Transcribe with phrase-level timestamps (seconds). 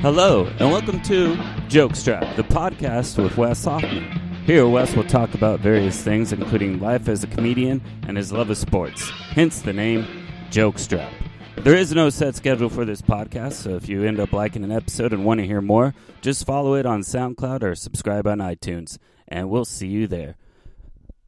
[0.00, 1.34] Hello, and welcome to
[1.66, 4.04] Jokestrap, the podcast with Wes Hoffman.
[4.46, 8.48] Here, Wes will talk about various things, including life as a comedian and his love
[8.48, 10.06] of sports, hence the name
[10.50, 11.10] Jokestrap.
[11.56, 14.70] There is no set schedule for this podcast, so if you end up liking an
[14.70, 18.98] episode and want to hear more, just follow it on SoundCloud or subscribe on iTunes,
[19.26, 20.36] and we'll see you there.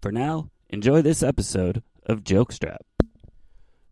[0.00, 2.78] For now, enjoy this episode of Jokestrap.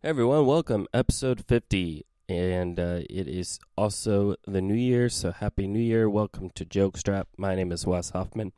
[0.03, 5.67] Hey everyone, welcome episode 50 and uh, it is also the new year, so happy
[5.67, 6.11] new year.
[6.11, 7.25] Welcome to Jokestrap.
[7.37, 8.53] My name is Wes Hoffman.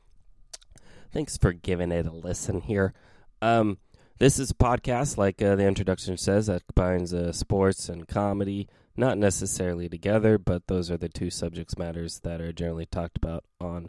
[1.12, 2.92] Thanks for giving it a listen here.
[3.40, 3.78] Um,
[4.18, 8.68] this is a podcast, like uh, the introduction says, that combines uh, sports and comedy,
[8.96, 13.44] not necessarily together, but those are the two subjects matters that are generally talked about
[13.60, 13.88] on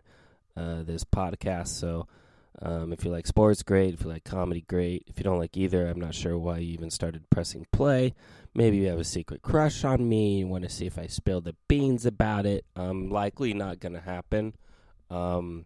[0.55, 1.69] uh, this podcast.
[1.69, 2.07] So
[2.61, 3.93] um, if you like sports, great.
[3.93, 5.03] If you like comedy, great.
[5.07, 8.13] If you don't like either, I'm not sure why you even started pressing play.
[8.53, 10.39] Maybe you have a secret crush on me.
[10.39, 12.65] You want to see if I spill the beans about it.
[12.75, 14.53] Um, likely not going to happen.
[15.09, 15.65] Um,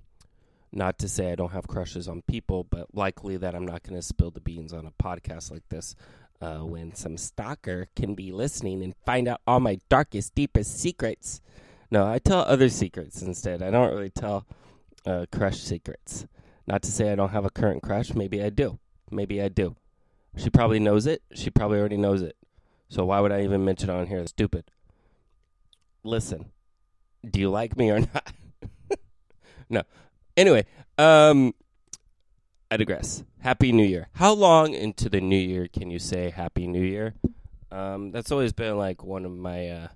[0.71, 3.95] not to say I don't have crushes on people, but likely that I'm not going
[3.95, 5.95] to spill the beans on a podcast like this
[6.41, 11.41] uh, when some stalker can be listening and find out all my darkest, deepest secrets.
[11.89, 13.63] No, I tell other secrets instead.
[13.63, 14.45] I don't really tell
[15.05, 16.27] uh, crush secrets.
[16.67, 18.13] Not to say I don't have a current crush.
[18.13, 18.79] Maybe I do.
[19.11, 19.75] Maybe I do.
[20.37, 21.21] She probably knows it.
[21.33, 22.35] She probably already knows it.
[22.89, 24.25] So why would I even mention it on here?
[24.27, 24.65] Stupid.
[26.03, 26.51] Listen,
[27.29, 28.33] do you like me or not?
[29.69, 29.83] no.
[30.37, 30.65] Anyway,
[30.97, 31.53] um,
[32.69, 33.23] I digress.
[33.39, 34.09] Happy New Year.
[34.13, 37.13] How long into the new year can you say Happy New Year?
[37.71, 39.87] Um, that's always been like one of my uh,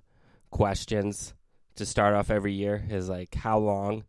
[0.50, 1.34] questions
[1.76, 2.84] to start off every year.
[2.88, 4.04] Is like how long?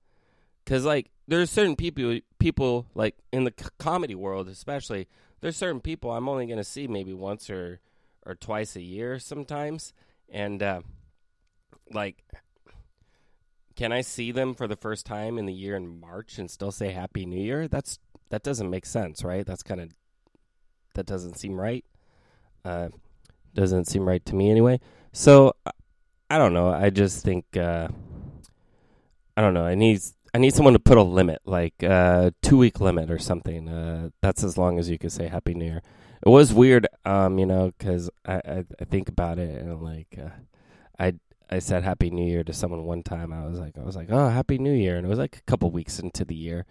[0.63, 5.07] Because like there's certain people, people like in the comedy world, especially.
[5.39, 7.79] There's certain people I'm only gonna see maybe once or
[8.25, 9.93] or twice a year sometimes,
[10.29, 10.81] and uh,
[11.89, 12.25] like,
[13.77, 16.69] can I see them for the first time in the year in March and still
[16.69, 17.69] say Happy New Year?
[17.69, 17.97] That's
[18.29, 19.45] that doesn't make sense, right?
[19.45, 19.89] That's kind of
[20.95, 21.85] that doesn't seem right.
[22.65, 22.89] Uh,
[23.53, 24.81] doesn't seem right to me anyway.
[25.13, 25.53] So
[26.29, 26.67] I don't know.
[26.67, 27.87] I just think uh,
[29.37, 29.65] I don't know.
[29.65, 30.01] I need
[30.33, 33.67] I need someone to put a limit, like uh, two week limit or something.
[33.67, 35.81] Uh, that's as long as you could say Happy New Year.
[36.25, 40.17] It was weird, um, you know, because I, I, I think about it and like
[40.17, 40.29] uh,
[40.99, 41.13] I
[41.49, 43.33] I said Happy New Year to someone one time.
[43.33, 45.41] I was like I was like oh Happy New Year, and it was like a
[45.41, 46.65] couple weeks into the year,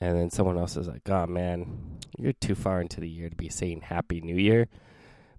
[0.00, 3.36] and then someone else was like oh man, you're too far into the year to
[3.36, 4.68] be saying Happy New Year.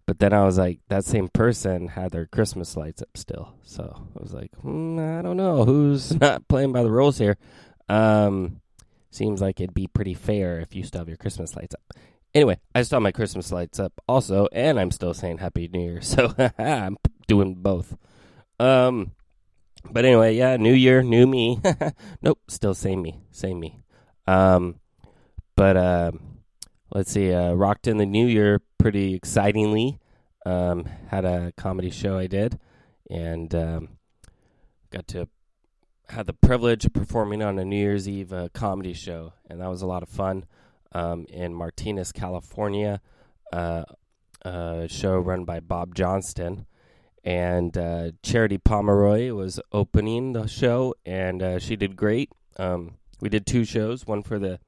[0.08, 3.54] But then I was like, that same person had their Christmas lights up still.
[3.62, 7.38] So I was like, hmm, I don't know who's not playing by the rules here.
[7.90, 8.62] Um,
[9.12, 12.00] seems like it'd be pretty fair if you still have your Christmas lights up.
[12.34, 15.82] Anyway, I still have my Christmas lights up also, and I'm still saying Happy New
[15.82, 16.02] Year.
[16.02, 16.98] So I'm
[17.28, 17.98] doing both.
[18.62, 19.12] Um,
[19.92, 21.60] but anyway, yeah, New Year, new me.
[22.22, 23.80] nope, still same me, same me.
[24.26, 24.80] Um,
[25.58, 26.12] but uh,
[26.92, 30.00] let's see, uh, rocked in the New Year pretty excitingly.
[30.46, 32.60] Um, had a comedy show I did,
[33.10, 33.90] and um,
[34.92, 35.28] got to
[36.10, 39.70] had the privilege of performing on a New Year's Eve uh, comedy show, and that
[39.70, 40.46] was a lot of fun.
[40.94, 43.02] Um, in Martinez, California,
[43.52, 43.84] uh,
[44.44, 46.66] a show run by Bob Johnston,
[47.26, 52.32] and uh, Charity Pomeroy was opening the show, and uh, she did great.
[52.56, 54.60] Um, we did two shows, one for the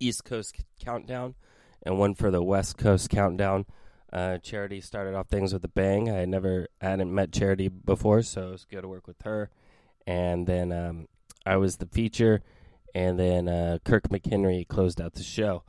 [0.00, 1.34] East Coast Countdown
[1.82, 3.66] and one for the West Coast Countdown.
[4.12, 6.10] Uh, Charity started off things with a bang.
[6.10, 9.22] I had never I hadn't met Charity before, so it was good to work with
[9.22, 9.50] her.
[10.06, 11.06] And then um,
[11.46, 12.42] I was the feature,
[12.94, 15.62] and then uh, Kirk McHenry closed out the show.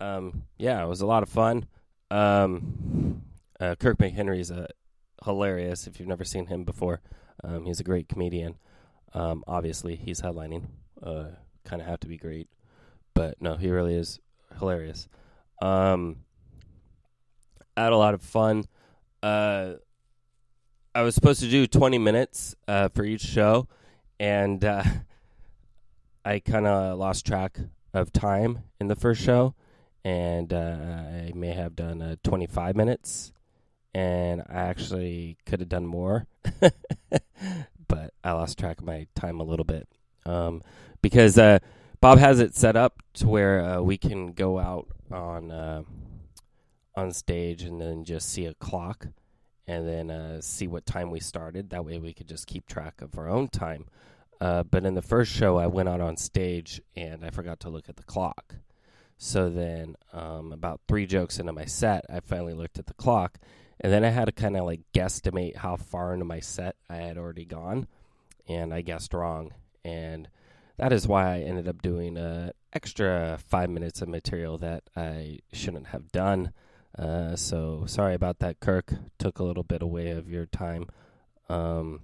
[0.00, 1.66] Um, yeah, it was a lot of fun.
[2.10, 3.22] Um,
[3.60, 4.68] uh, Kirk McHenry is a
[5.24, 5.86] hilarious.
[5.86, 7.00] If you've never seen him before,
[7.44, 8.56] um, he's a great comedian.
[9.14, 10.66] Um, obviously, he's headlining.
[11.02, 11.24] Uh,
[11.64, 12.48] kind of have to be great,
[13.14, 14.20] but no, he really is
[14.58, 15.08] hilarious.
[15.60, 16.18] Um,
[17.76, 18.64] I had a lot of fun.
[19.22, 19.74] Uh,
[20.94, 23.68] I was supposed to do 20 minutes uh, for each show,
[24.20, 24.84] and uh,
[26.24, 27.58] I kind of lost track
[27.94, 29.54] of time in the first show,
[30.04, 30.76] and uh,
[31.28, 33.32] I may have done uh, 25 minutes,
[33.94, 36.26] and I actually could have done more,
[37.88, 39.88] but I lost track of my time a little bit
[40.26, 40.62] um,
[41.00, 41.58] because uh,
[42.02, 45.82] Bob has it set up to where uh, we can go out on uh,
[46.96, 49.06] on stage and then just see a clock
[49.68, 51.70] and then uh, see what time we started.
[51.70, 53.84] That way we could just keep track of our own time.
[54.40, 57.70] Uh, but in the first show, I went out on stage and I forgot to
[57.70, 58.56] look at the clock.
[59.16, 63.38] So then, um, about three jokes into my set, I finally looked at the clock,
[63.78, 66.96] and then I had to kind of like guesstimate how far into my set I
[66.96, 67.86] had already gone.
[68.48, 69.52] and I guessed wrong,
[69.84, 70.28] and
[70.78, 75.40] that is why I ended up doing a extra five minutes of material that I
[75.52, 76.52] shouldn't have done.
[76.98, 78.92] Uh, so sorry about that, Kirk.
[79.18, 80.86] Took a little bit away of your time,
[81.48, 82.02] um,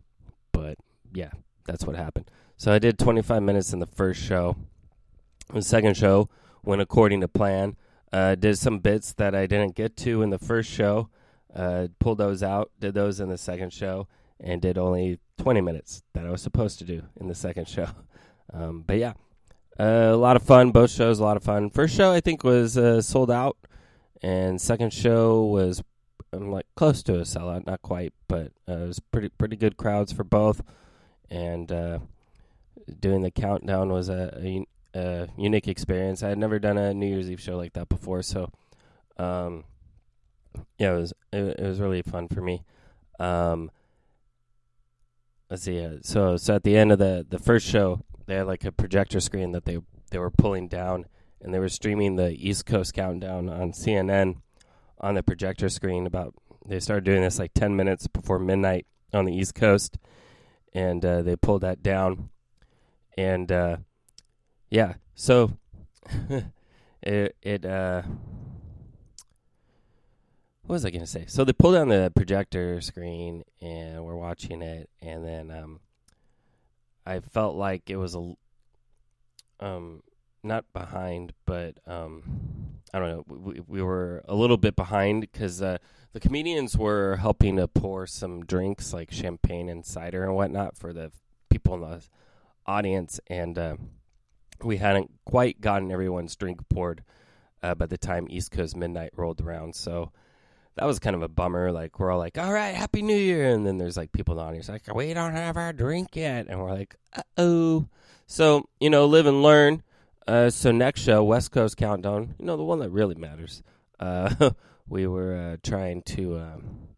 [0.52, 0.78] but
[1.12, 1.30] yeah,
[1.66, 2.30] that's what happened.
[2.56, 4.56] So I did 25 minutes in the first show.
[5.52, 6.28] The second show
[6.64, 7.76] went according to plan.
[8.12, 11.08] Uh, did some bits that I didn't get to in the first show.
[11.54, 12.70] Uh, pulled those out.
[12.80, 14.08] Did those in the second show,
[14.40, 17.88] and did only 20 minutes that I was supposed to do in the second show.
[18.52, 19.14] Um, but yeah,
[19.78, 20.70] uh, a lot of fun.
[20.70, 21.70] Both shows, a lot of fun.
[21.70, 23.56] First show I think was uh, sold out,
[24.22, 25.82] and second show was
[26.32, 29.76] um, like close to a sellout, not quite, but uh, it was pretty pretty good
[29.76, 30.62] crowds for both.
[31.30, 31.98] And uh,
[33.00, 36.22] doing the countdown was a, a, a, unique experience.
[36.22, 38.50] I had never done a New Year's Eve show like that before, so
[39.18, 39.64] um,
[40.78, 42.64] yeah, it was it, it, was really fun for me.
[43.18, 43.70] Um,
[45.50, 45.84] let's see.
[45.84, 48.70] Uh, so so at the end of the the first show, they had like a
[48.70, 49.78] projector screen that they
[50.10, 51.06] they were pulling down,
[51.40, 54.42] and they were streaming the East Coast countdown on CNN
[55.00, 56.06] on the projector screen.
[56.06, 56.34] About
[56.64, 59.96] they started doing this like ten minutes before midnight on the East Coast,
[60.74, 62.28] and uh, they pulled that down,
[63.16, 63.78] and uh,
[64.70, 65.56] yeah, so
[67.02, 68.02] it it uh,
[70.62, 71.24] what was I gonna say?
[71.26, 75.80] So they pulled down the projector screen, and we're watching it, and then um,
[77.08, 78.34] I felt like it was a
[79.60, 80.02] um
[80.42, 82.22] not behind, but um
[82.92, 83.24] I don't know.
[83.28, 85.78] We, we were a little bit behind because uh,
[86.12, 90.92] the comedians were helping to pour some drinks like champagne and cider and whatnot for
[90.92, 91.12] the
[91.50, 92.02] people in the
[92.66, 93.76] audience, and uh,
[94.62, 97.04] we hadn't quite gotten everyone's drink poured
[97.62, 99.74] uh, by the time East Coast Midnight rolled around.
[99.74, 100.12] So
[100.78, 101.72] that was kind of a bummer.
[101.72, 104.42] Like we're all like, "All right, Happy New Year," and then there's like people the
[104.42, 107.88] audience like, "We don't have our drink yet," and we're like, "Uh oh."
[108.26, 109.82] So you know, live and learn.
[110.26, 112.34] Uh, so next show, West Coast Countdown.
[112.38, 113.62] You know, the one that really matters.
[113.98, 114.50] Uh,
[114.88, 116.88] we were uh, trying to um,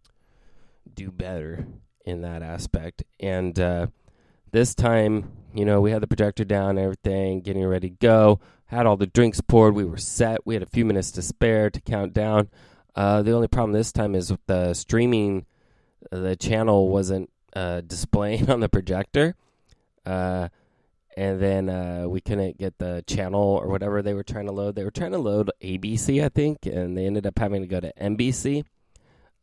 [0.93, 1.67] do better
[2.05, 3.87] in that aspect, and uh,
[4.53, 8.41] this time, you know, we had the projector down, everything, getting ready to go.
[8.67, 9.75] Had all the drinks poured.
[9.75, 10.47] We were set.
[10.47, 12.51] We had a few minutes to spare to count down.
[12.95, 15.47] Uh, the only problem this time is the streaming,
[16.11, 19.37] the channel wasn't uh, displaying on the projector.
[20.05, 20.49] Uh,
[21.17, 24.75] and then uh, we couldn't get the channel or whatever they were trying to load.
[24.75, 27.81] They were trying to load ABC, I think, and they ended up having to go
[27.81, 28.65] to NBC.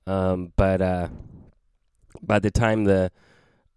[0.08, 1.10] Um, but uh,
[2.22, 3.12] by the time the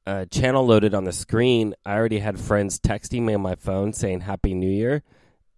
[0.07, 3.93] uh, channel loaded on the screen, I already had friends texting me on my phone
[3.93, 5.03] saying Happy New Year,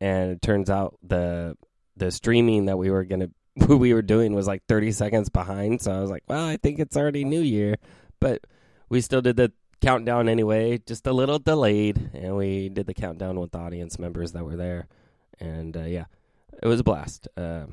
[0.01, 1.57] and it turns out the
[1.97, 3.31] the streaming that we were gonna
[3.67, 5.83] what we were doing was like 30 seconds behind.
[5.83, 7.77] So I was like, well, I think it's already New Year.
[8.21, 8.47] But
[8.89, 12.11] we still did the countdown anyway, just a little delayed.
[12.15, 14.87] And we did the countdown with the audience members that were there.
[15.39, 16.05] And uh, yeah,
[16.63, 17.29] it was a blast.
[17.37, 17.67] Uh,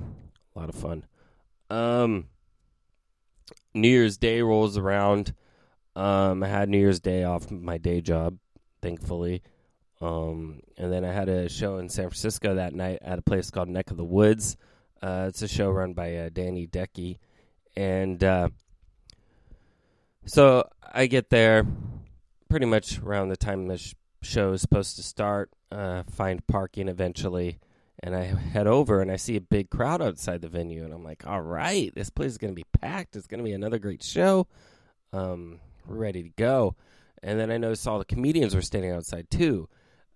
[0.55, 1.05] a lot of fun.
[1.69, 2.25] Um,
[3.73, 5.33] New Year's Day rolls around.
[5.95, 8.37] Um, I had New Year's Day off my day job,
[8.81, 9.43] thankfully.
[10.01, 13.51] Um, and then I had a show in San Francisco that night at a place
[13.51, 14.57] called Neck of the Woods.
[15.01, 17.19] Uh, it's a show run by uh, Danny Dechi,
[17.75, 18.49] and uh,
[20.25, 21.65] so I get there
[22.49, 25.51] pretty much around the time the sh- show is supposed to start.
[25.71, 27.59] Uh, find parking eventually,
[28.01, 31.03] and I head over and I see a big crowd outside the venue, and I'm
[31.03, 33.15] like, "All right, this place is going to be packed.
[33.15, 34.47] It's going to be another great show.
[35.13, 36.75] Um, we're ready to go."
[37.21, 39.69] And then I noticed all the comedians were standing outside too.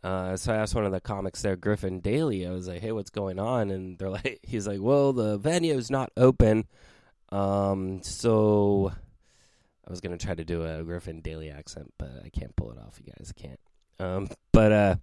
[0.03, 2.45] Uh, so I asked one of the comics there, Griffin Daly.
[2.45, 5.89] I was like, "Hey, what's going on?" And they're like, "He's like, well, the venue's
[5.89, 6.67] not open,
[7.29, 8.91] um, so
[9.87, 12.77] I was gonna try to do a Griffin Daly accent, but I can't pull it
[12.77, 12.99] off.
[12.99, 13.59] You guys I can't.
[13.99, 14.95] Um, but uh,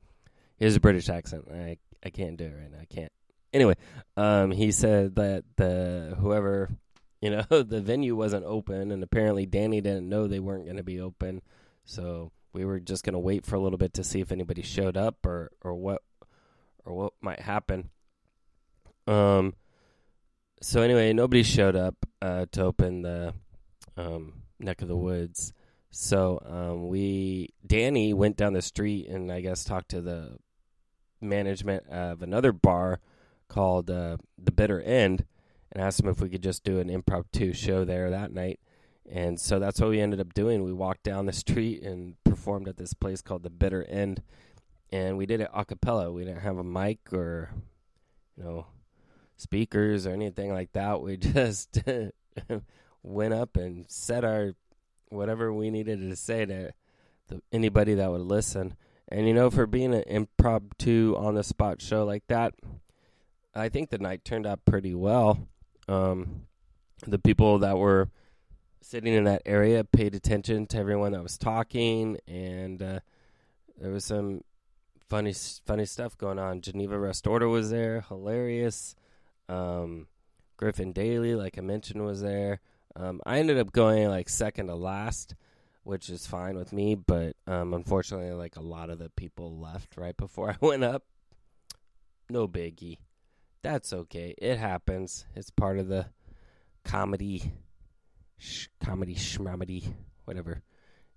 [0.59, 1.47] here's a British accent.
[1.51, 2.79] I I can't do it right now.
[2.81, 3.13] I can't.
[3.53, 3.75] Anyway,
[4.17, 6.71] um, he said that the whoever,
[7.23, 11.01] you know, the venue wasn't open, and apparently Danny didn't know they weren't to be
[11.01, 11.41] open,
[11.87, 14.63] so we were just going to wait for a little bit to see if anybody
[14.63, 16.03] showed up or or what
[16.85, 17.91] or what might happen.
[19.07, 19.55] Um.
[20.63, 23.33] So anyway, nobody showed up uh, to open the
[23.97, 25.55] um, neck of the woods.
[25.91, 30.37] So um, we Danny went down the street and I guess talked to the
[31.21, 33.01] management of another bar
[33.49, 35.25] called uh, the Bitter End
[35.73, 38.61] and asked them if we could just do an impromptu show there that night.
[39.11, 40.63] And so that's what we ended up doing.
[40.63, 44.23] We walked down the street and performed at this place called the Bitter End,
[44.93, 46.13] and we did it a cappella.
[46.13, 47.51] We didn't have a mic or,
[48.37, 48.67] you know,
[49.37, 51.01] speakers or anything like that.
[51.01, 51.83] We just
[53.03, 54.55] went up and said our
[55.09, 56.73] whatever we needed to say to
[57.53, 58.75] anybody that would listen.
[59.09, 62.55] And you know, for being an impromptu on the spot show like that,
[63.55, 65.49] I think the night turned out pretty well.
[65.89, 66.43] Um,
[67.05, 68.09] the people that were
[68.81, 73.01] sitting in that area paid attention to everyone that was talking, and uh,
[73.79, 74.43] there was some
[75.09, 75.35] funny
[75.67, 76.61] funny stuff going on.
[76.61, 78.95] Geneva Rest Order was there, hilarious.
[79.49, 80.07] Um,
[80.57, 82.61] Griffin Daly, like I mentioned, was there.
[82.97, 85.35] Um, I ended up going like second to last,
[85.85, 86.95] which is fine with me.
[86.95, 91.05] But um, unfortunately, like a lot of the people left right before I went up.
[92.29, 92.99] No biggie.
[93.63, 94.35] That's okay.
[94.39, 95.27] It happens.
[95.35, 96.07] It's part of the
[96.85, 97.53] comedy,
[98.41, 99.93] sh- comedy schmamedy,
[100.25, 100.63] whatever.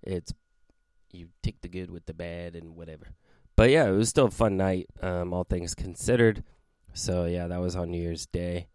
[0.02, 0.32] It's
[1.10, 3.08] you take the good with the bad and whatever.
[3.56, 6.44] But yeah, it was still a fun night, um, all things considered.
[6.92, 8.68] So yeah, that was on New Year's Day.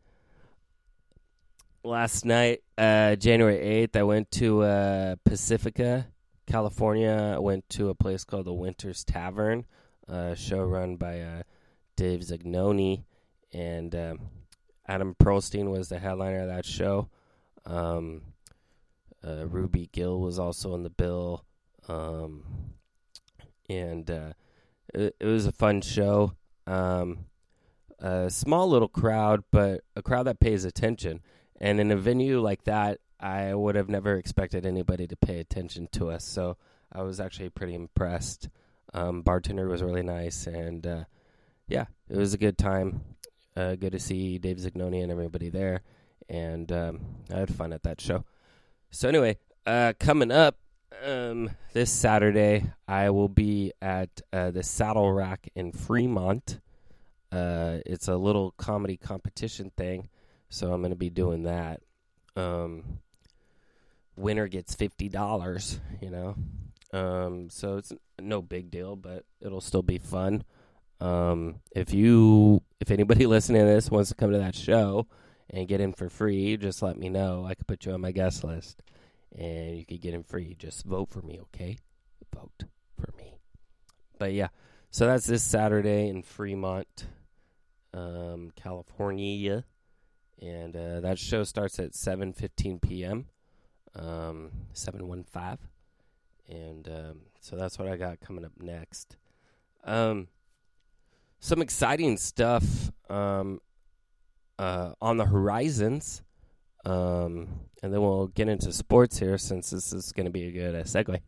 [1.84, 6.08] Last night, uh, January eighth, I went to uh, Pacifica,
[6.46, 7.34] California.
[7.36, 9.66] I went to a place called the Winters Tavern,
[10.08, 11.44] a show run by uh,
[11.96, 13.04] Dave Zagnoni,
[13.54, 14.20] and um,
[14.88, 17.10] Adam Pearlstein was the headliner of that show.
[17.66, 18.24] Um,
[19.26, 21.46] uh, Ruby Gill was also in the bill,
[21.88, 22.44] um,
[23.70, 24.34] and uh,
[24.94, 26.34] it, it, was a fun show.
[26.66, 27.26] Um,
[28.00, 31.22] a small little crowd, but a crowd that pays attention.
[31.60, 35.90] And in a venue like that, I would have never expected anybody to pay attention
[35.94, 36.24] to us.
[36.24, 36.56] So
[36.92, 38.50] I was actually pretty impressed.
[38.94, 41.04] Um, bartender was really nice, and uh,
[41.68, 43.02] yeah, it was a good time.
[43.56, 45.82] Uh, good to see Dave Zignoni and everybody there,
[46.28, 47.00] and um,
[47.32, 48.26] I had fun at that show.
[48.92, 50.58] So anyway, uh, coming up
[51.06, 56.60] um, this Saturday, I will be at uh, the Saddle Rack in Fremont.
[57.32, 60.10] Uh, it's a little comedy competition thing,
[60.50, 61.82] so I'm going to be doing that.
[62.36, 63.00] Um,
[64.16, 66.36] winner gets fifty dollars, you know.
[66.92, 70.44] Um, so it's no big deal, but it'll still be fun.
[71.00, 75.06] Um, if you, if anybody listening to this wants to come to that show
[75.50, 77.46] and get in for free, just let me know.
[77.46, 78.82] I could put you on my guest list,
[79.36, 80.56] and you could get in free.
[80.58, 81.78] Just vote for me, okay?
[82.36, 82.64] Vote
[83.00, 83.36] for me.
[84.18, 84.50] But yeah,
[84.92, 87.08] so that's this Saturday in Fremont,
[87.94, 89.66] um, California,
[90.42, 93.26] and uh, that show starts at seven fifteen p.m.
[93.96, 95.60] Um, seven one five,
[96.48, 99.18] and um, so that's what I got coming up next.
[99.84, 100.28] Um,
[101.40, 103.62] some exciting stuff um,
[104.60, 106.22] uh, on the horizons.
[106.86, 107.48] Um,
[107.82, 110.76] and then we'll get into sports here since this is going to be a good
[110.76, 111.22] uh, segue.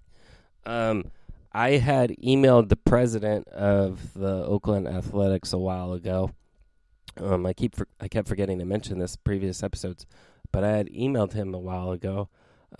[0.66, 1.04] um,
[1.52, 6.32] I had emailed the president of the Oakland Athletics a while ago.
[7.16, 10.06] Um, I keep for, I kept forgetting to mention this previous episodes,
[10.50, 12.30] but I had emailed him a while ago,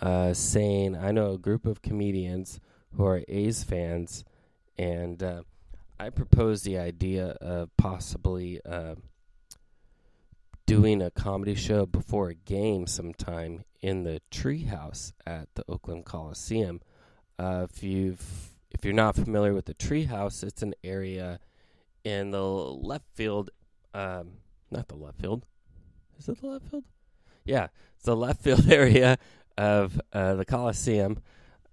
[0.00, 2.60] uh, saying I know a group of comedians
[2.96, 4.24] who are A's fans,
[4.78, 5.42] and uh,
[6.00, 8.94] I proposed the idea of possibly uh,
[10.66, 16.80] doing a comedy show before a game sometime in the treehouse at the Oakland Coliseum.
[17.38, 21.38] Uh, if you've if you're not familiar with the treehouse, it's an area
[22.04, 23.50] in the left field,
[23.94, 24.32] um,
[24.70, 25.44] not the left field.
[26.18, 26.84] Is it the left field?
[27.44, 29.18] Yeah, it's the left field area
[29.58, 31.22] of uh, the Coliseum,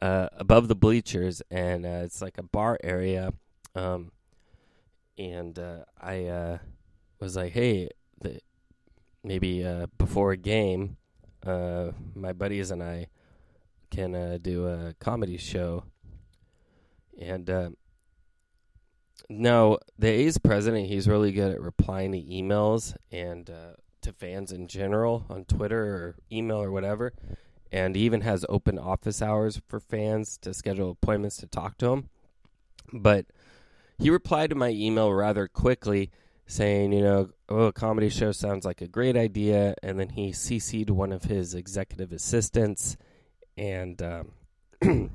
[0.01, 3.33] uh, above the bleachers, and uh, it's like a bar area.
[3.75, 4.11] Um,
[5.17, 6.57] and uh, I uh,
[7.19, 7.89] was like, "Hey,
[8.21, 8.39] the,
[9.23, 10.97] maybe uh, before a game,
[11.45, 13.07] uh, my buddies and I
[13.91, 15.83] can uh, do a comedy show."
[17.19, 17.69] And uh,
[19.29, 23.49] no, the A's president, he's really good at replying to emails and
[24.01, 27.13] to fans in general on Twitter or email or whatever.
[27.71, 31.93] And he even has open office hours for fans to schedule appointments to talk to
[31.93, 32.09] him.
[32.91, 33.27] But
[33.97, 36.09] he replied to my email rather quickly
[36.47, 39.75] saying, you know, oh, a comedy show sounds like a great idea.
[39.83, 42.95] And then he CC'd one of his executive assistants.
[43.57, 44.31] And um,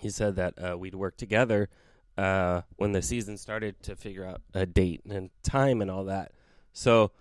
[0.00, 1.68] he said that uh, we'd work together
[2.16, 6.32] uh, when the season started to figure out a date and time and all that.
[6.72, 7.12] So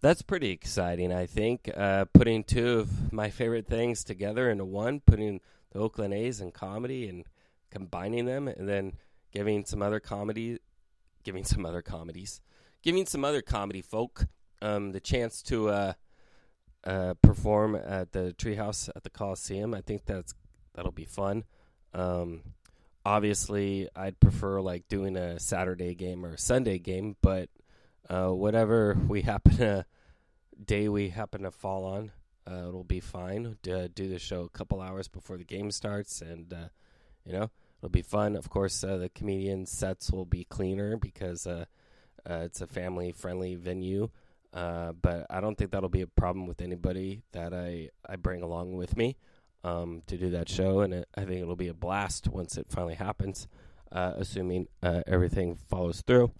[0.00, 1.70] that's pretty exciting, I think.
[1.74, 5.40] Uh, putting two of my favorite things together into one, putting
[5.72, 7.24] the Oakland A's and comedy and
[7.70, 8.92] combining them, and then
[9.32, 10.58] giving some other comedy,
[11.24, 12.40] giving some other comedies,
[12.82, 14.26] giving some other comedy folk
[14.60, 15.92] um, the chance to uh,
[16.84, 19.74] uh, perform at the Treehouse at the Coliseum.
[19.74, 20.34] I think that's
[20.74, 21.44] that'll be fun.
[21.94, 22.42] Um,
[23.04, 27.48] obviously, I'd prefer like doing a Saturday game or a Sunday game, but
[28.08, 29.86] uh, whatever we happen to
[30.64, 32.12] day we happen to fall on,
[32.48, 33.56] Uh, it'll be fine.
[33.62, 36.68] to do the show a couple hours before the game starts, and uh,
[37.24, 38.36] you know it'll be fun.
[38.36, 41.46] Of course, uh, the comedian sets will be cleaner because
[42.28, 44.08] uh, uh, it's a family-friendly venue.
[44.52, 48.42] Uh, but I don't think that'll be a problem with anybody that I I bring
[48.42, 49.16] along with me
[49.64, 52.66] um, to do that show, and it, I think it'll be a blast once it
[52.68, 53.48] finally happens,
[53.90, 56.32] assuming everything follows through.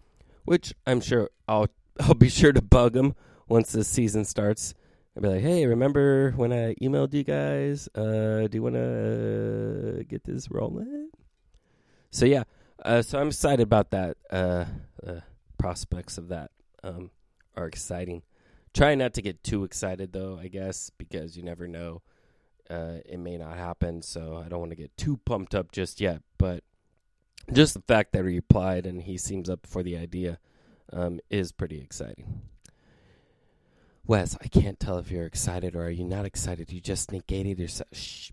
[0.45, 1.69] Which I'm sure I'll
[2.01, 3.15] I'll be sure to bug them
[3.49, 4.75] once the season starts
[5.17, 7.87] I'd be like, hey, remember when I emailed you guys?
[7.95, 11.11] Uh, do you want to uh, get this rolling?
[12.11, 12.45] So yeah,
[12.83, 14.17] uh, so I'm excited about that.
[15.63, 16.51] Prospects of that
[16.83, 17.13] um,
[17.55, 18.23] are exciting.
[18.75, 22.03] Try not to get too excited though, I guess, because you never know.
[22.69, 26.01] Uh, it may not happen, so I don't want to get too pumped up just
[26.01, 26.21] yet.
[26.37, 26.65] But
[27.53, 30.41] just the fact that he replied and he seems up for the idea
[30.93, 32.41] um, is pretty exciting.
[34.05, 36.73] Wes, I can't tell if you're excited or are you not excited.
[36.73, 37.89] You just negated yourself.
[37.93, 38.33] Shh.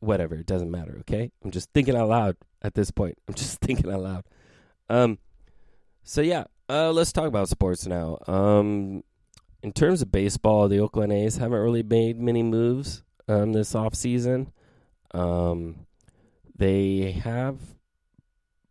[0.00, 1.32] Whatever, it doesn't matter, okay?
[1.44, 3.18] I'm just thinking out loud at this point.
[3.28, 4.24] I'm just thinking out loud.
[4.88, 5.18] Um
[6.02, 8.18] so yeah, uh let's talk about sports now.
[8.26, 9.04] Um
[9.62, 13.94] in terms of baseball, the Oakland A's haven't really made many moves um this off
[13.94, 14.52] season.
[15.12, 15.86] Um
[16.56, 17.58] they have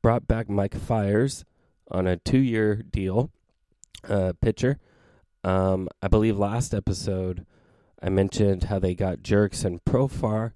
[0.01, 1.45] brought back Mike Fiers
[1.89, 3.31] on a 2-year deal.
[4.07, 4.79] Uh pitcher
[5.43, 7.45] um, I believe last episode
[8.01, 10.53] I mentioned how they got Jurickson Profar,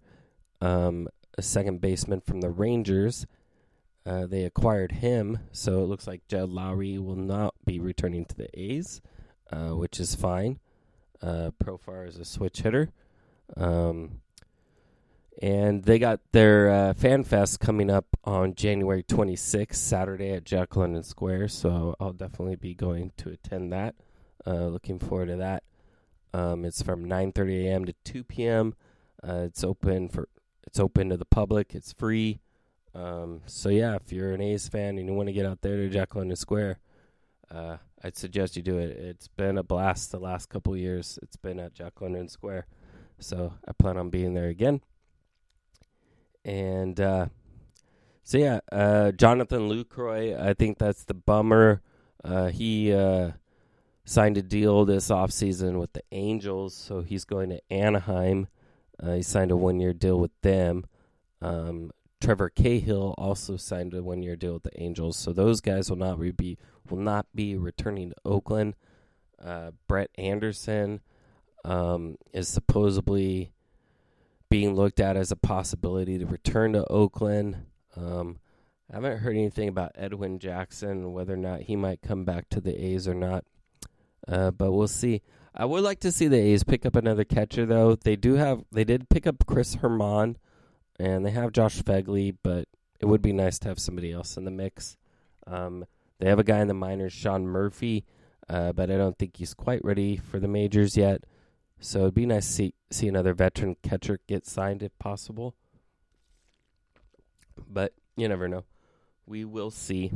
[0.62, 3.26] um, a second baseman from the Rangers.
[4.06, 8.36] Uh, they acquired him, so it looks like Jed Lowrie will not be returning to
[8.36, 9.02] the A's,
[9.52, 10.60] uh, which is fine.
[11.22, 12.92] Uh, Profar is a switch hitter.
[13.58, 14.22] Um,
[15.42, 20.76] and they got their uh, fan fest coming up on January 26th, Saturday at Jack
[20.76, 21.50] London Square.
[21.50, 23.96] So I'll definitely be going to attend that.
[24.46, 25.64] Uh, looking forward to that.
[26.34, 27.86] Um, it's from 9:30 a.m.
[27.86, 28.76] to 2 p.m.
[29.28, 30.28] Uh, it's open for
[30.68, 31.74] it's open to the public.
[31.74, 32.40] It's free.
[32.96, 35.76] Um, so yeah, if you're an A's fan and you want to get out there
[35.76, 36.80] to Jack London Square,
[37.54, 38.92] uh, I'd suggest you do it.
[38.92, 41.20] It's been a blast the last couple years.
[41.22, 42.68] It's been at Jack London Square,
[43.20, 44.82] so I plan on being there again.
[46.46, 47.28] And uh,
[48.24, 50.40] so yeah, uh, Jonathan Lucroy.
[50.40, 51.82] I think that's the bummer.
[52.24, 53.32] Uh, he uh,
[54.06, 58.48] signed a deal this offseason with the Angels, so he's going to Anaheim.
[59.02, 60.86] Uh, he signed a one year deal with them.
[61.42, 65.90] Um, Trevor Cahill also signed a one year deal with the Angels, so those guys
[65.90, 66.58] will not be
[66.90, 68.76] will not be returning to Oakland.
[69.44, 71.02] Uh, Brett Anderson
[71.64, 73.52] um, is supposedly
[74.50, 77.58] being looked at as a possibility to return to Oakland.
[77.96, 78.40] Um,
[78.92, 82.62] I haven't heard anything about Edwin Jackson, whether or not he might come back to
[82.62, 83.44] the A's or not.
[84.28, 85.22] Uh, but we'll see.
[85.54, 87.96] I would like to see the A's pick up another catcher, though.
[87.96, 90.38] They do have, they did pick up Chris Herrmann,
[91.00, 92.68] and they have Josh Phegley, but
[93.00, 94.98] it would be nice to have somebody else in the mix.
[95.48, 95.86] Um,
[96.20, 98.06] they have a guy in the minors, Sean Murphy,
[98.50, 101.24] uh, but I don't think he's quite ready for the majors yet.
[101.80, 105.56] So it'd be nice to see see another veteran catcher get signed if possible.
[107.70, 108.64] But you never know.
[109.26, 110.12] We will see.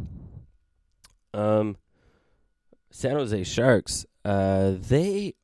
[1.33, 1.77] Um,
[2.91, 5.35] San Jose Sharks, uh, they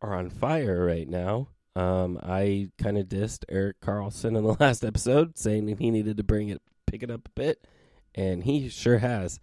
[0.00, 1.48] are on fire right now.
[1.76, 6.22] Um, I kind of dissed Erik Karlsson in the last episode, saying he needed to
[6.22, 7.66] bring it, pick it up a bit,
[8.14, 9.40] and he sure has.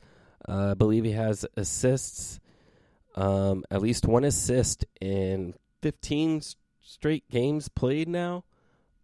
[0.48, 2.40] Uh, I believe he has assists,
[3.16, 6.42] um, at least one assist in 15
[6.82, 8.44] straight games played now.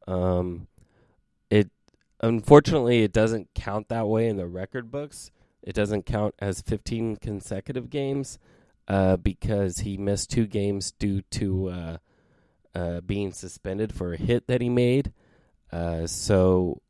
[0.07, 0.67] Um,
[1.49, 1.69] it
[2.21, 5.31] unfortunately it doesn't count that way in the record books
[5.67, 8.39] it doesn't count as 15 consecutive games
[8.87, 11.97] uh, because he missed two games due to uh,
[12.75, 15.11] uh, being suspended for a hit that he made.
[15.71, 16.81] Uh, so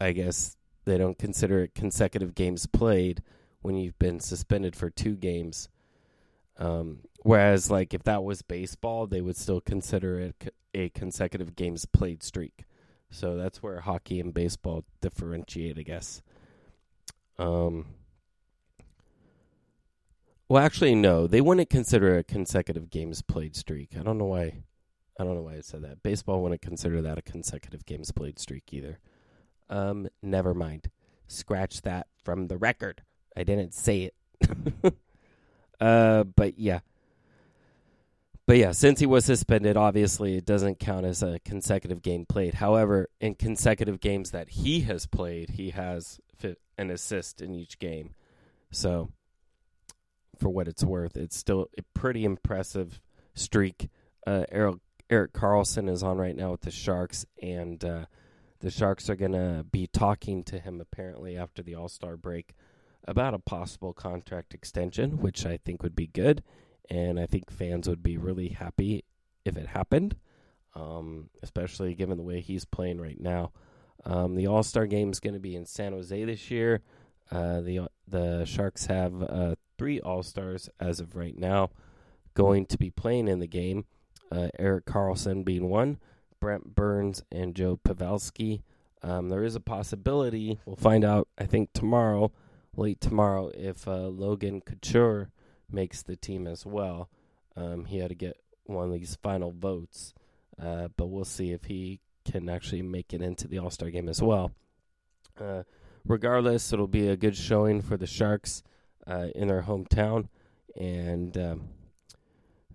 [0.00, 3.22] I guess they don't consider it consecutive games played
[3.60, 5.68] when you've been suspended for two games.
[6.58, 11.84] Um, whereas, like if that was baseball, they would still consider it a consecutive games
[11.84, 12.64] played streak.
[13.10, 16.22] So that's where hockey and baseball differentiate, I guess.
[17.38, 17.86] Um,
[20.48, 21.26] well, actually, no.
[21.26, 23.90] They wouldn't consider a consecutive games played streak.
[23.98, 24.62] I don't know why.
[25.18, 26.02] I don't know why I said that.
[26.02, 28.98] Baseball wouldn't consider that a consecutive games played streak either.
[29.68, 30.90] Um, never mind.
[31.26, 33.02] Scratch that from the record.
[33.36, 34.94] I didn't say it.
[35.80, 36.80] uh, but yeah.
[38.46, 42.54] But yeah, since he was suspended, obviously it doesn't count as a consecutive game played.
[42.54, 46.20] However, in consecutive games that he has played, he has
[46.78, 48.14] an assist in each game.
[48.70, 49.10] So,
[50.38, 53.00] for what it's worth, it's still a pretty impressive
[53.34, 53.88] streak.
[54.26, 54.76] Uh, Erik,
[55.10, 58.04] Erik Karlsson is on right now with the Sharks, and uh,
[58.60, 62.54] the Sharks are going to be talking to him apparently after the All Star break
[63.06, 66.42] about a possible contract extension, which I think would be good,
[66.90, 69.04] and I think fans would be really happy
[69.44, 70.16] if it happened,
[70.74, 73.52] um, especially given the way he's playing right now.
[74.04, 76.82] Um, the All Star game is going to be in San Jose this year.
[77.30, 81.70] Uh, the the Sharks have uh, three All Stars as of right now
[82.34, 83.84] going to be playing in the game.
[84.30, 85.98] Uh, Erik Karlsson being one,
[86.40, 88.62] Brent Burns and Joe Pavelski.
[89.02, 91.28] Um, there is a possibility we'll find out.
[91.38, 92.32] I think tomorrow,
[92.76, 95.30] late tomorrow, if uh, Logan Couture
[95.70, 97.08] makes the team as well.
[97.56, 100.14] Um, he had to get one of these final votes,
[100.62, 104.08] uh, but we'll see if he can actually make it into the All Star game
[104.08, 104.52] as well.
[105.40, 105.62] Uh,
[106.04, 108.62] regardless, it'll be a good showing for the Sharks
[109.08, 110.28] uh, in their hometown,
[110.76, 111.68] and um,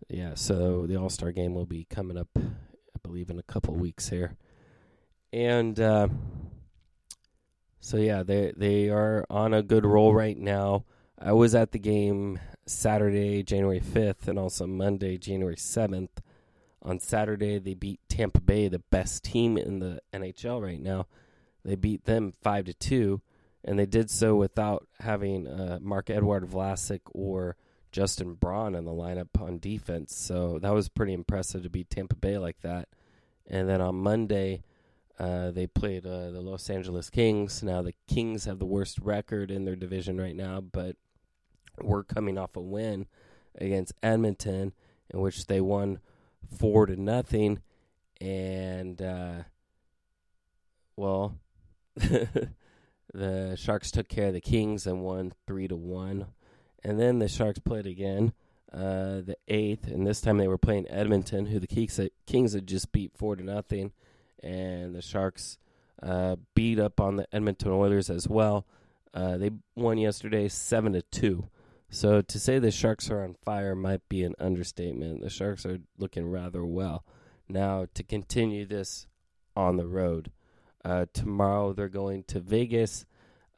[0.10, 3.76] yeah, so the All Star game will be coming up, I believe, in a couple
[3.76, 4.36] weeks here,
[5.32, 6.08] and uh,
[7.80, 10.86] so yeah, they they are on a good roll right now.
[11.20, 16.22] I was at the game Saturday, January fifth, and also Monday, January seventh.
[16.82, 21.08] On Saturday, they beat Tampa Bay, the best team in the NHL right now.
[21.64, 23.22] They beat them five to two,
[23.64, 27.56] and they did so without having uh, Marc-Edouard Vlasic or
[27.92, 30.16] Justin Braun in the lineup on defense.
[30.16, 32.90] So that was pretty impressive to beat Tampa Bay like that.
[33.48, 34.64] And then on Monday,
[35.20, 37.62] uh, they played uh, the Los Angeles Kings.
[37.62, 40.96] Now the Kings have the worst record in their division right now, but
[41.82, 43.08] we're coming off a win
[43.56, 44.74] against Edmonton,
[45.14, 46.00] in which they won
[46.58, 47.60] four to nothing,
[48.20, 49.44] and uh,
[50.96, 51.38] well,
[53.14, 56.28] the Sharks took care of the Kings and won three to one,
[56.84, 58.34] and then the Sharks played again.
[58.72, 62.54] Uh, the eighth, and this time they were playing Edmonton, who the Kings had, Kings
[62.54, 63.92] had just beat four to nothing,
[64.42, 65.60] and the Sharks
[66.02, 68.66] uh, beat up on the Edmonton Oilers as well.
[69.14, 71.50] Uh, they won yesterday seven to two.
[71.90, 75.22] So to say the Sharks are on fire might be an understatement.
[75.22, 77.06] The Sharks are looking rather well.
[77.48, 79.06] Now to continue this
[79.56, 80.32] on the road,
[80.86, 83.06] uh, tomorrow they're going to Vegas,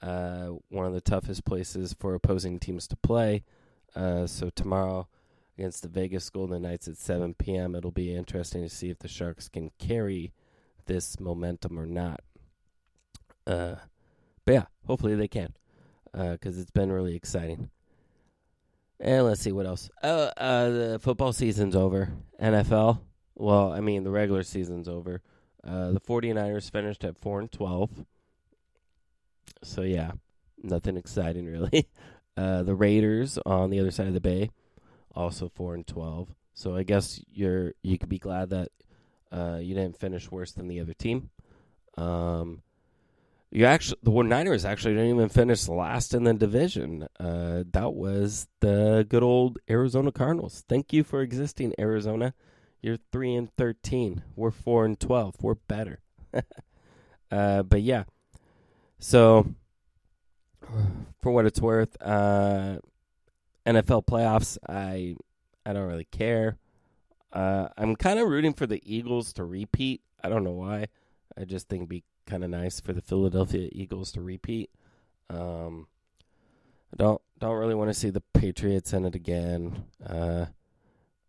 [0.02, 3.44] uh, one of the toughest places for opposing teams to play.
[3.96, 5.08] Uh, so tomorrow
[5.58, 7.76] against the Vegas Golden Knights at 7 p.m.
[7.76, 10.34] It'll be interesting to see if the Sharks can carry
[10.86, 12.22] this momentum or not.
[13.48, 13.76] Uh,
[14.44, 15.54] but yeah, hopefully they can,
[16.12, 17.70] because uh, it's been really exciting.
[19.00, 19.90] And let's see what else.
[20.02, 20.30] Uh,
[20.70, 22.10] the football season's over.
[22.42, 23.00] NFL.
[23.36, 25.22] Well, I mean, the regular season's over.
[25.66, 28.06] Uh, the 49ers finished at 4 and 12.
[29.64, 30.12] So, yeah,
[30.62, 31.88] nothing exciting really.
[32.38, 34.52] Uh, the Raiders on the other side of the bay,
[35.16, 36.34] also 4 and 12.
[36.54, 38.70] So, I guess you're you could be glad that
[39.32, 41.30] uh, you didn't finish worse than the other team.
[41.98, 42.62] Um,
[43.52, 47.08] you actually, the Niners actually didn't even finish last in the division.
[47.20, 50.64] Uh, that was the good old Arizona Cardinals.
[50.68, 52.34] Thank you for existing, Arizona.
[52.82, 54.24] You're three and thirteen.
[54.36, 55.36] We're four and twelve.
[55.42, 56.00] We're better.
[57.32, 58.04] uh, but yeah,
[59.00, 59.48] so
[61.22, 62.78] for what it's worth, uh,
[63.66, 64.58] NFL playoffs.
[64.68, 65.16] I
[65.66, 66.58] I don't really care.
[67.34, 70.02] Uh, I'm kind of rooting for the Eagles to repeat.
[70.24, 70.88] I don't know why.
[71.38, 74.70] I just think it'd be kind of nice for the Philadelphia Eagles to repeat.
[75.30, 75.88] Um,
[76.96, 79.86] don't don't really want to see the Patriots in it again.
[80.06, 80.46] Uh,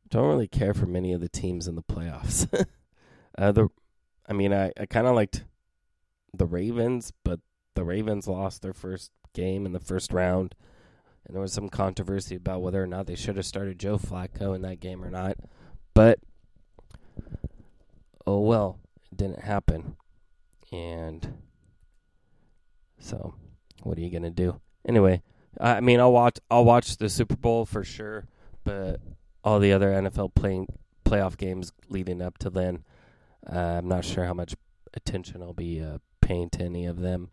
[0.09, 2.47] don't really care for many of the teams in the playoffs.
[3.39, 3.69] uh, the,
[4.29, 5.45] I mean, I, I kind of liked
[6.35, 7.41] the Ravens, but
[7.75, 10.55] the Ravens lost their first game in the first round,
[11.27, 14.55] and there was some controversy about whether or not they should have started Joe Flacco
[14.55, 15.37] in that game or not.
[15.95, 16.19] But
[18.27, 18.79] oh well,
[19.11, 19.97] it didn't happen.
[20.73, 21.35] And
[22.99, 23.35] so,
[23.83, 24.61] what are you gonna do?
[24.87, 25.23] Anyway,
[25.61, 26.39] I mean, I'll watch.
[26.51, 28.27] I'll watch the Super Bowl for sure,
[28.65, 29.01] but
[29.47, 30.67] all the other NFL playing
[31.05, 32.83] playoff games leading up to then,
[33.51, 34.57] uh, I'm not sure how much
[34.93, 37.31] attention I'll be uh, paying to any of them.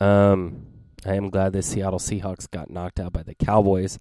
[0.00, 0.66] Um,
[1.04, 3.98] I am glad the Seattle Seahawks got knocked out by the Cowboys.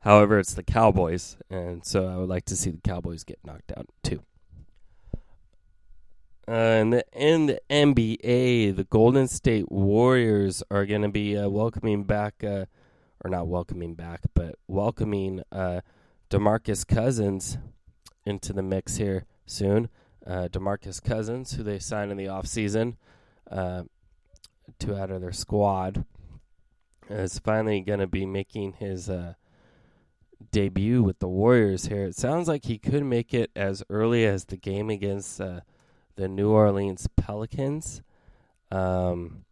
[0.00, 3.72] However, it's the Cowboys, and so I would like to see the Cowboys get knocked
[3.76, 4.22] out too.
[6.48, 11.50] Uh, in, the, in the NBA, the Golden State Warriors are going to be uh,
[11.50, 12.64] welcoming back, uh,
[13.22, 15.82] or not welcoming back, but welcoming uh,
[16.30, 17.58] DeMarcus Cousins
[18.24, 19.88] into the mix here soon.
[20.26, 22.96] Uh, DeMarcus Cousins, who they signed in the offseason
[23.50, 23.82] uh,
[24.78, 26.04] to out of their squad,
[27.08, 29.10] is finally going to be making his
[30.52, 32.04] debut with the Warriors here.
[32.04, 35.60] It sounds like he could make it as early as the game against uh,
[36.16, 38.02] the New Orleans Pelicans,
[38.70, 39.44] um,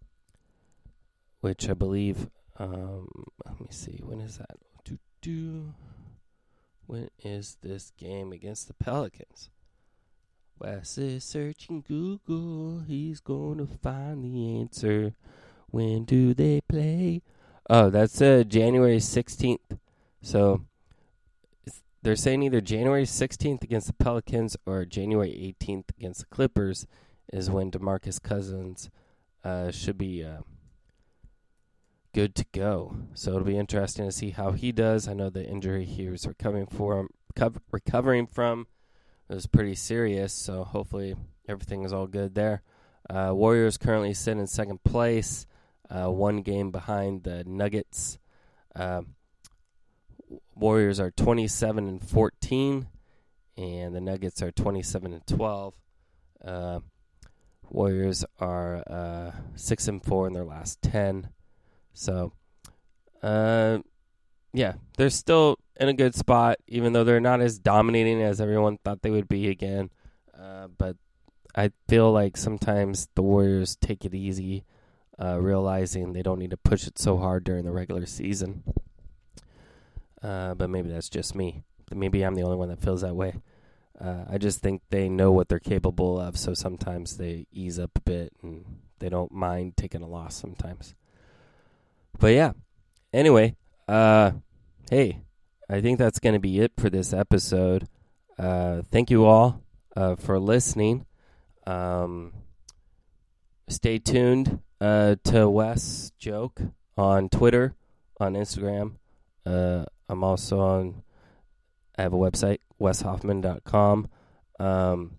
[1.40, 2.28] which I believe.
[2.58, 3.08] Um,
[3.44, 4.00] let me see.
[4.02, 4.56] When is that?
[4.84, 5.74] Do do.
[6.88, 9.50] When is this game against the Pelicans?
[10.58, 12.80] Wes is searching Google.
[12.80, 15.12] He's going to find the answer.
[15.70, 17.20] When do they play?
[17.68, 19.78] Oh, that's uh, January 16th.
[20.22, 20.62] So
[22.02, 26.86] they're saying either January 16th against the Pelicans or January 18th against the Clippers
[27.30, 28.88] is when DeMarcus Cousins
[29.44, 30.38] uh, should be uh,
[32.18, 32.96] good to go.
[33.14, 35.06] So it'll be interesting to see how he does.
[35.06, 37.10] I know the injury he was recovering from,
[37.70, 38.66] recovering from
[39.28, 41.14] was pretty serious, so hopefully
[41.48, 42.62] everything is all good there.
[43.08, 45.46] Uh, Warriors currently sit in second place,
[45.90, 48.18] uh, one game behind the Nuggets.
[48.74, 49.02] Uh,
[50.56, 52.88] Warriors are 27 and 14,
[53.56, 55.74] and the Nuggets are 27 and 12.
[56.44, 56.80] Uh,
[57.70, 61.28] Warriors are uh, six and four in their last 10.
[61.98, 62.32] So,
[63.24, 63.78] uh,
[64.52, 68.78] yeah, they're still in a good spot, even though they're not as dominating as everyone
[68.78, 69.90] thought they would be again.
[70.38, 70.96] Uh, but
[71.56, 74.64] I feel like sometimes the Warriors take it easy,
[75.20, 78.62] uh, realizing they don't need to push it so hard during the regular season.
[80.22, 81.64] Uh, but maybe that's just me.
[81.92, 83.34] Maybe I'm the only one that feels that way.
[84.00, 87.90] Uh, I just think they know what they're capable of, so sometimes they ease up
[87.96, 90.94] a bit and they don't mind taking a loss sometimes.
[92.18, 92.52] But yeah,
[93.12, 94.32] anyway, uh,
[94.90, 95.22] hey,
[95.70, 97.86] I think that's going to be it for this episode.
[98.38, 99.62] Uh, thank you all
[99.96, 101.06] uh, for listening.
[101.66, 102.32] Um,
[103.68, 106.60] stay tuned uh, to Wes Joke
[106.96, 107.74] on Twitter,
[108.18, 108.94] on Instagram.
[109.46, 111.02] Uh, I'm also on,
[111.96, 114.08] I have a website, weshoffman.com.
[114.58, 115.18] Um,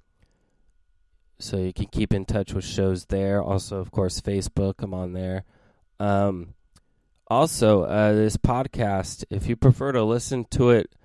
[1.40, 3.42] so you can keep in touch with shows there.
[3.42, 5.46] Also, of course, Facebook, I'm on there.
[6.00, 6.56] Um,
[7.30, 10.96] also, uh, this podcast, if you prefer to listen to it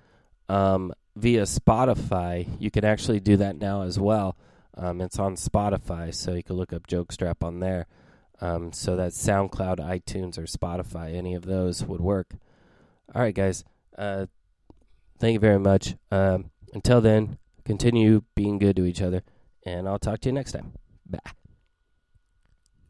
[0.49, 4.35] um, via Spotify, you can actually do that now as well.
[4.77, 7.87] Um, it's on Spotify, so you can look up Jokestrap on there.
[8.41, 12.35] Um, so that SoundCloud, iTunes, or Spotify, any of those would work.
[13.13, 13.63] All right, guys.
[13.97, 14.25] Uh,
[15.19, 15.95] thank you very much.
[16.11, 19.23] Um, until then, continue being good to each other,
[19.65, 20.73] and I'll talk to you next time.
[21.09, 21.19] Bye.